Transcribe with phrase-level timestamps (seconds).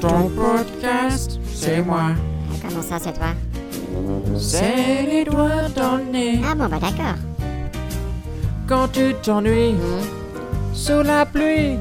[0.00, 2.12] Ton podcast, c'est moi.
[2.62, 3.28] Comment ça, c'est toi?
[4.38, 6.40] C'est les doigts dans le nez.
[6.48, 7.16] Ah bon, bah d'accord.
[8.66, 10.04] Quand tu t'ennuies Hmm.
[10.72, 11.76] sous la pluie,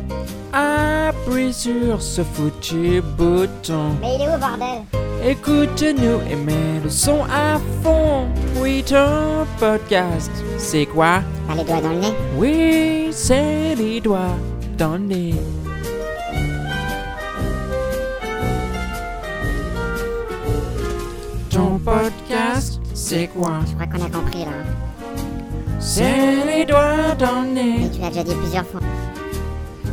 [0.51, 3.95] appuie sur ce foutu bouton.
[4.01, 4.83] Mais il est où, bordel?
[5.25, 8.25] Écoute-nous et mets le son à fond.
[8.61, 11.21] Oui, ton podcast, c'est quoi?
[11.47, 12.13] Bah, les doigts dans le nez.
[12.37, 14.35] Oui, c'est les doigts
[14.77, 15.35] dans le nez.
[21.59, 23.59] Ton podcast, c'est quoi?
[23.67, 24.51] Je crois qu'on a compris, là.
[25.77, 27.89] C'est les doigts dans le Mais nez.
[27.93, 28.79] tu l'as déjà dit plusieurs fois.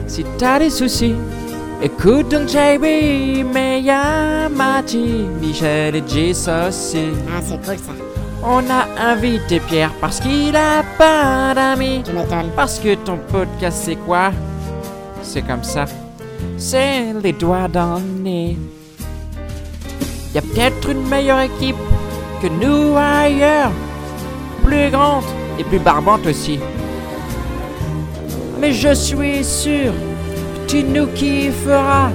[0.07, 1.17] Si t'as des soucis,
[1.83, 2.85] écoute donc JB,
[3.53, 7.09] mais y'a Mati, Michel et Jess aussi.
[7.29, 7.91] Ah, c'est cool, ça.
[8.45, 12.03] On a invité Pierre parce qu'il a pas d'amis.
[12.05, 12.53] Tu m'étonnes.
[12.55, 14.31] Parce que ton podcast, c'est quoi?
[15.21, 15.87] C'est comme ça.
[16.59, 18.57] C'est les doigts dans le nez.
[20.37, 21.77] Y a peut-être une meilleure équipe
[22.43, 23.73] que nous ailleurs.
[24.63, 25.25] Plus grande
[25.59, 26.61] et plus barbante aussi.
[28.61, 32.11] Mais je suis sûr que tu nous kifferas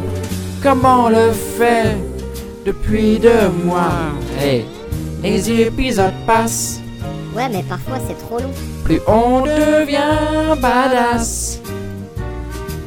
[0.62, 1.98] comme on le fait
[2.64, 4.14] depuis deux mois?
[4.40, 4.66] Hey,
[5.24, 6.80] les épisodes passent
[7.36, 8.54] Ouais, mais parfois, c'est trop long.
[8.84, 11.60] plus on devient badass.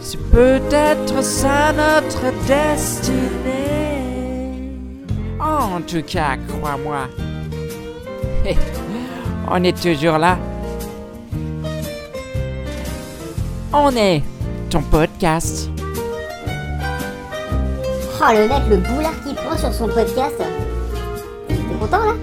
[0.01, 3.94] C'est peut-être ça notre destinée.
[5.65, 7.09] En tout cas, crois-moi.
[9.51, 10.37] On est toujours là.
[13.73, 14.23] On est
[14.69, 15.71] ton podcast.
[18.21, 20.37] Oh, le mec, le boulard qui prend sur son podcast.
[21.49, 22.15] T'es content, là?